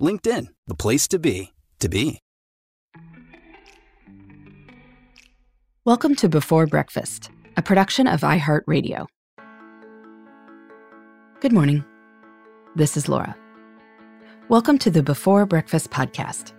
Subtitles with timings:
[0.00, 2.20] LinkedIn, the place to be, to be.
[5.84, 9.06] Welcome to Before Breakfast, a production of iHeartRadio.
[11.40, 11.84] Good morning.
[12.76, 13.36] This is Laura.
[14.48, 16.52] Welcome to the Before Breakfast podcast.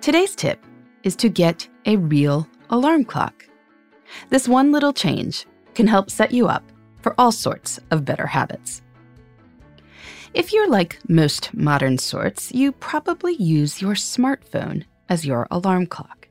[0.00, 0.64] Today's tip
[1.02, 3.48] is to get a real alarm clock.
[4.28, 6.64] This one little change can help set you up
[7.02, 8.82] for all sorts of better habits.
[10.32, 16.28] If you're like most modern sorts, you probably use your smartphone as your alarm clock.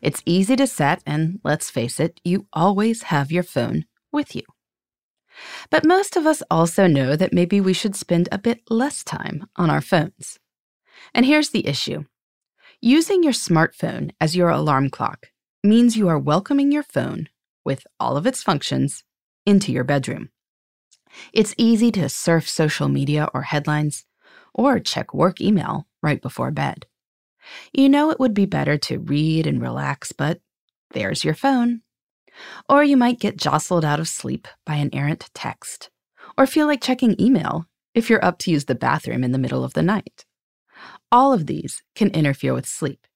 [0.00, 4.42] It's easy to set, and let's face it, you always have your phone with you.
[5.70, 9.44] But most of us also know that maybe we should spend a bit less time
[9.54, 10.38] on our phones.
[11.12, 12.04] And here's the issue
[12.80, 15.26] using your smartphone as your alarm clock
[15.62, 17.28] means you are welcoming your phone,
[17.66, 19.04] with all of its functions,
[19.44, 20.30] into your bedroom.
[21.32, 24.04] It's easy to surf social media or headlines,
[24.54, 26.86] or check work email right before bed.
[27.72, 30.40] You know it would be better to read and relax, but
[30.90, 31.82] there's your phone.
[32.68, 35.90] Or you might get jostled out of sleep by an errant text,
[36.36, 39.64] or feel like checking email if you're up to use the bathroom in the middle
[39.64, 40.24] of the night.
[41.10, 43.06] All of these can interfere with sleep,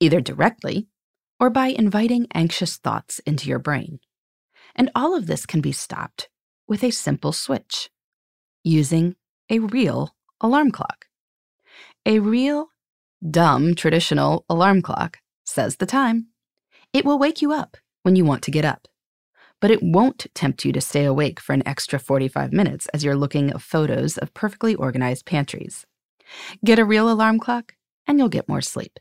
[0.00, 0.88] either directly
[1.38, 4.00] or by inviting anxious thoughts into your brain.
[4.74, 6.28] And all of this can be stopped
[6.68, 7.90] with a simple switch
[8.62, 9.16] using
[9.50, 11.06] a real alarm clock.
[12.06, 12.68] A real
[13.28, 16.28] dumb traditional alarm clock says the time.
[16.92, 18.86] It will wake you up when you want to get up,
[19.60, 23.16] but it won't tempt you to stay awake for an extra 45 minutes as you're
[23.16, 25.86] looking at photos of perfectly organized pantries.
[26.64, 27.74] Get a real alarm clock,
[28.06, 28.98] and you'll get more sleep.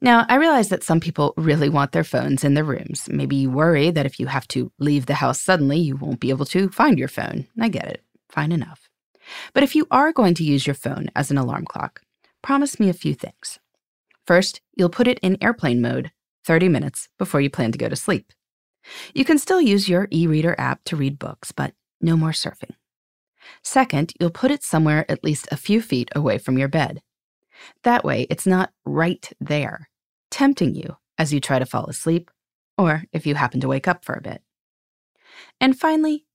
[0.00, 3.08] Now, I realize that some people really want their phones in their rooms.
[3.10, 6.30] Maybe you worry that if you have to leave the house suddenly, you won't be
[6.30, 7.46] able to find your phone.
[7.60, 8.02] I get it.
[8.28, 8.88] Fine enough.
[9.54, 12.02] But if you are going to use your phone as an alarm clock,
[12.42, 13.58] promise me a few things.
[14.26, 16.12] First, you'll put it in airplane mode
[16.44, 18.32] 30 minutes before you plan to go to sleep.
[19.14, 22.74] You can still use your e reader app to read books, but no more surfing.
[23.62, 27.02] Second, you'll put it somewhere at least a few feet away from your bed.
[27.82, 29.88] That way, it's not right there,
[30.30, 32.30] tempting you as you try to fall asleep,
[32.76, 34.42] or if you happen to wake up for a bit.
[35.60, 36.26] And finally,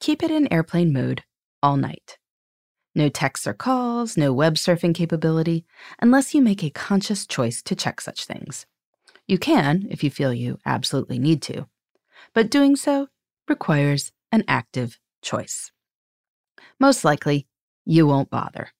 [0.00, 1.24] keep it in airplane mode
[1.62, 2.18] all night.
[2.94, 5.64] No texts or calls, no web surfing capability,
[6.00, 8.66] unless you make a conscious choice to check such things.
[9.26, 11.66] You can if you feel you absolutely need to,
[12.34, 13.08] but doing so
[13.48, 15.70] requires an active choice.
[16.80, 17.46] Most likely,
[17.84, 18.70] you won't bother.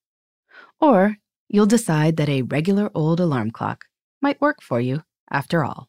[0.80, 1.16] Or
[1.48, 3.86] you'll decide that a regular old alarm clock
[4.20, 5.88] might work for you after all.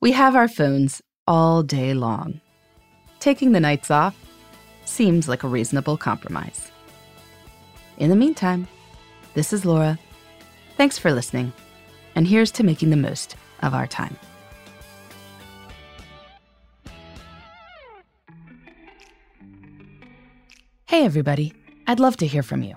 [0.00, 2.40] We have our phones all day long.
[3.20, 4.16] Taking the nights off
[4.84, 6.70] seems like a reasonable compromise.
[7.98, 8.68] In the meantime,
[9.34, 9.98] this is Laura.
[10.76, 11.52] Thanks for listening,
[12.14, 14.16] and here's to making the most of our time.
[20.86, 21.52] Hey, everybody.
[21.86, 22.76] I'd love to hear from you.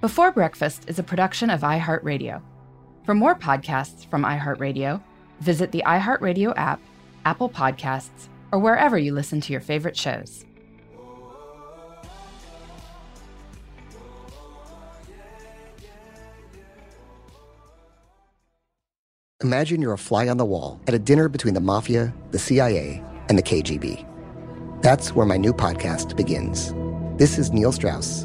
[0.00, 2.40] Before Breakfast is a production of iHeartRadio.
[3.04, 5.02] For more podcasts from iHeartRadio,
[5.40, 6.80] visit the iHeartRadio app,
[7.26, 10.46] Apple Podcasts, or wherever you listen to your favorite shows.
[19.42, 23.04] Imagine you're a fly on the wall at a dinner between the mafia, the CIA,
[23.28, 24.06] and the KGB.
[24.80, 26.72] That's where my new podcast begins.
[27.18, 28.24] This is Neil Strauss,